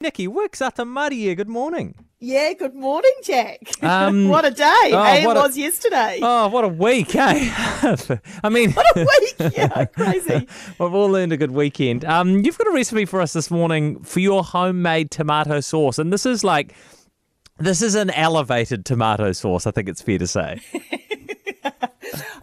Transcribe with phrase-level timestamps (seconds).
[0.00, 1.92] Nikki Wicks, Atamaria, good morning.
[2.20, 3.58] Yeah, good morning, Jack.
[3.82, 4.62] Um, what a day.
[4.92, 6.20] oh, it a- was yesterday.
[6.22, 7.50] Oh, what a week, eh?
[8.44, 9.52] I mean, What a week.
[9.56, 10.46] Yeah, crazy.
[10.78, 12.04] we've all learned a good weekend.
[12.04, 16.12] Um, you've got a recipe for us this morning for your homemade tomato sauce, and
[16.12, 16.76] this is like,
[17.58, 20.60] this is an elevated tomato sauce, I think it's fair to say.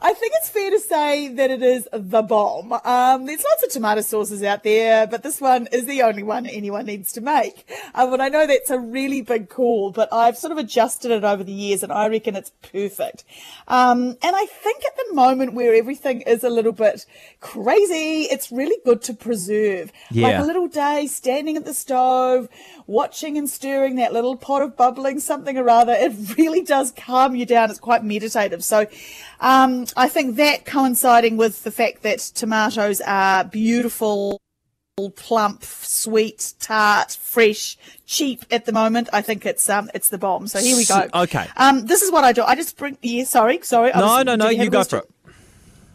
[0.06, 2.72] I think it's fair to say that it is the bomb.
[2.74, 6.46] Um, there's lots of tomato sauces out there, but this one is the only one
[6.46, 7.68] anyone needs to make.
[7.96, 11.24] Um, and I know that's a really big call, but I've sort of adjusted it
[11.24, 13.24] over the years and I reckon it's perfect.
[13.68, 17.08] Um, and I think at the moment where everything is a little bit
[17.40, 19.92] crazy, it's really good to preserve.
[20.12, 20.44] Like Yeah.
[20.44, 22.48] a little day standing at the stove,
[22.86, 25.94] watching and stirring that little pot of bubbling something or other.
[25.94, 27.72] It really does calm you down.
[27.72, 28.64] It's quite meditative.
[28.64, 28.86] So,
[29.40, 34.42] um, I think that coinciding with the fact that tomatoes are beautiful,
[35.16, 40.48] plump, sweet, tart, fresh, cheap at the moment, I think it's um, it's the bomb.
[40.48, 41.08] So here we go.
[41.14, 41.48] Okay.
[41.58, 42.44] Um, this is what I do.
[42.44, 42.98] I just bring.
[43.02, 43.92] Yeah, sorry, sorry.
[43.96, 45.12] No, was- no, no, you a go for it.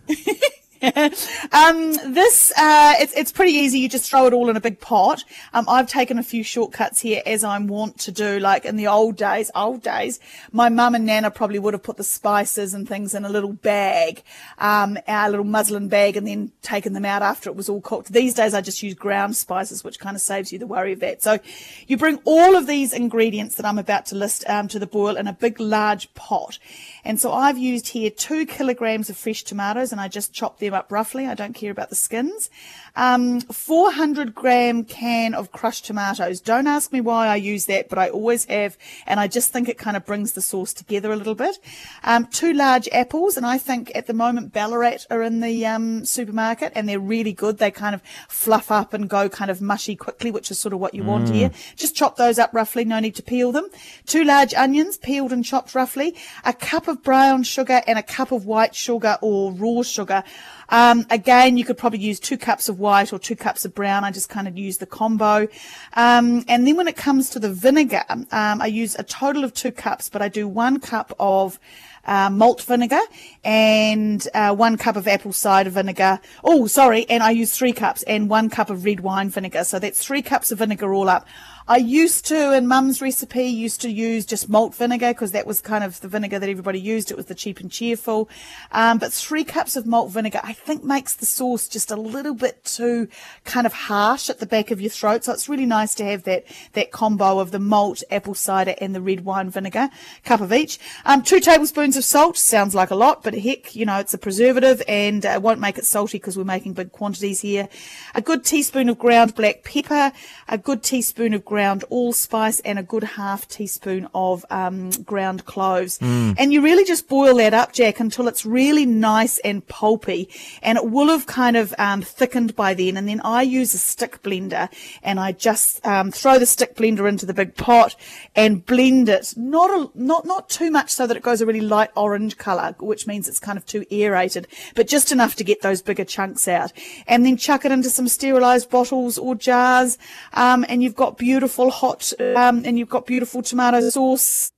[1.52, 3.80] Um, this uh, it's it's pretty easy.
[3.80, 5.24] You just throw it all in a big pot.
[5.52, 8.38] Um, I've taken a few shortcuts here, as I'm wont to do.
[8.38, 10.20] Like in the old days, old days,
[10.52, 13.52] my mum and nana probably would have put the spices and things in a little
[13.52, 14.22] bag,
[14.58, 18.12] um, our little muslin bag, and then taken them out after it was all cooked.
[18.12, 21.00] These days, I just use ground spices, which kind of saves you the worry of
[21.00, 21.22] that.
[21.22, 21.40] So,
[21.88, 25.16] you bring all of these ingredients that I'm about to list um, to the boil
[25.16, 26.58] in a big, large pot.
[27.04, 30.74] And so I've used here two kilograms of fresh tomatoes and I just chop them
[30.74, 31.26] up roughly.
[31.26, 32.48] I don't care about the skins.
[32.96, 36.40] Um, 400 gram can of crushed tomatoes.
[36.40, 38.76] Don't ask me why I use that, but I always have.
[39.06, 41.58] And I just think it kind of brings the sauce together a little bit.
[42.04, 43.36] Um, two large apples.
[43.36, 47.32] And I think at the moment Ballarat are in the um, supermarket and they're really
[47.32, 47.58] good.
[47.58, 50.80] They kind of fluff up and go kind of mushy quickly, which is sort of
[50.80, 51.50] what you want here.
[51.76, 52.84] Just chop those up roughly.
[52.84, 53.68] No need to peel them.
[54.06, 56.16] Two large onions, peeled and chopped roughly.
[56.44, 60.24] A cup of brown sugar and a cup of white sugar or raw sugar.
[60.70, 64.02] Um, again, you could probably use two cups of white or two cups of brown.
[64.02, 65.46] I just kind of use the combo.
[65.94, 69.54] Um, and then when it comes to the vinegar, um, I use a total of
[69.54, 71.60] two cups, but I do one cup of
[72.04, 73.00] uh, malt vinegar
[73.44, 76.20] and uh, one cup of apple cider vinegar.
[76.42, 79.64] Oh, sorry, and I use three cups and one cup of red wine vinegar.
[79.64, 81.26] So that's three cups of vinegar all up.
[81.70, 85.60] I used to, in Mum's recipe, used to use just malt vinegar because that was
[85.60, 87.12] kind of the vinegar that everybody used.
[87.12, 88.28] It was the cheap and cheerful.
[88.72, 92.34] Um, but three cups of malt vinegar, I think, makes the sauce just a little
[92.34, 93.06] bit too
[93.44, 95.22] kind of harsh at the back of your throat.
[95.22, 98.92] So it's really nice to have that that combo of the malt, apple cider, and
[98.92, 99.90] the red wine vinegar,
[100.24, 100.80] cup of each.
[101.04, 104.18] Um, two tablespoons of salt sounds like a lot, but heck, you know, it's a
[104.18, 107.68] preservative and uh, won't make it salty because we're making big quantities here.
[108.16, 110.10] A good teaspoon of ground black pepper,
[110.48, 111.59] a good teaspoon of ground
[111.90, 115.98] allspice, and a good half teaspoon of um, ground cloves.
[116.38, 120.28] And you really just boil that up, Jack, until it's really nice and pulpy,
[120.62, 122.96] and it will have kind of um, thickened by then.
[122.96, 124.68] And then I use a stick blender,
[125.02, 127.96] and I just um, throw the stick blender into the big pot
[128.34, 131.60] and blend it, not a, not not too much so that it goes a really
[131.60, 135.62] light orange color, which means it's kind of too aerated, but just enough to get
[135.62, 136.72] those bigger chunks out.
[137.06, 139.98] And then chuck it into some sterilized bottles or jars,
[140.32, 144.52] um, and you've got beautiful hot, um, and you've got beautiful tomato sauce.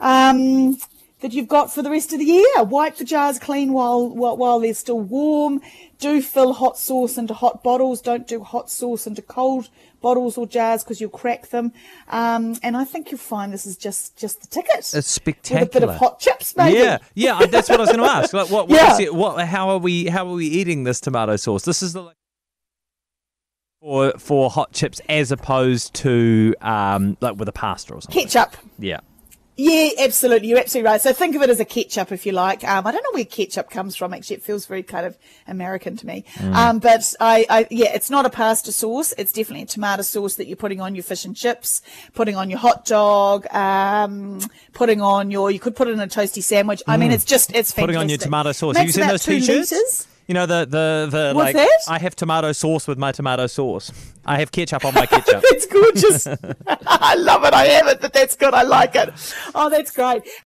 [0.00, 0.76] Um,
[1.20, 2.64] that you've got for the rest of the year.
[2.64, 5.60] Wipe the jars clean while, while while they're still warm.
[6.00, 8.00] Do fill hot sauce into hot bottles.
[8.02, 11.72] Don't do hot sauce into cold bottles or jars because you'll crack them.
[12.08, 14.78] Um, and I think you'll find this is just just the ticket.
[14.78, 15.66] It's With a spectacular.
[15.68, 16.78] bit of hot chips, maybe.
[16.78, 18.32] Yeah, yeah, that's what I was going to ask.
[18.32, 19.00] Like, what, what, Yeah.
[19.06, 21.64] it- what, how are we, how are we eating this tomato sauce?
[21.64, 22.16] This is the like,
[23.82, 28.22] for for hot chips as opposed to um like with a pasta or something.
[28.22, 28.56] Ketchup.
[28.78, 29.00] Yeah,
[29.56, 30.48] Yeah, absolutely.
[30.48, 31.00] You're absolutely right.
[31.00, 32.62] So think of it as a ketchup, if you like.
[32.62, 34.14] Um, I don't know where ketchup comes from.
[34.14, 36.24] Actually, it feels very kind of American to me.
[36.40, 39.12] Um, but I, I, yeah, it's not a pasta sauce.
[39.18, 41.82] It's definitely a tomato sauce that you're putting on your fish and chips,
[42.14, 44.40] putting on your hot dog, um,
[44.72, 45.50] putting on your.
[45.50, 46.82] You could put it in a toasty sandwich.
[46.86, 47.82] I mean, it's just it's fantastic.
[47.82, 48.76] putting on your tomato sauce.
[48.76, 50.06] Have you seen those two t-shirts?
[50.26, 51.80] You know the the the What's like that?
[51.88, 53.92] I have tomato sauce with my tomato sauce.
[54.24, 55.42] I have ketchup on my ketchup.
[55.50, 56.26] That's gorgeous.
[56.86, 57.52] I love it.
[57.54, 58.54] I have it, but that's good.
[58.54, 59.10] I like it.
[59.54, 60.22] Oh, that's great.